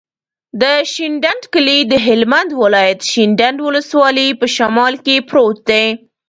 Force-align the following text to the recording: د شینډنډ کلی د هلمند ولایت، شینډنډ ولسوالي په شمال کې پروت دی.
د 0.61 0.63
شینډنډ 0.91 1.43
کلی 1.53 1.79
د 1.91 1.93
هلمند 2.05 2.49
ولایت، 2.61 2.99
شینډنډ 3.11 3.57
ولسوالي 3.67 4.27
په 4.39 4.45
شمال 4.55 4.93
کې 5.05 5.15
پروت 5.29 5.57
دی. 5.69 5.85